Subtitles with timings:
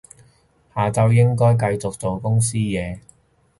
[0.73, 2.97] 下晝應該繼續做公司嘢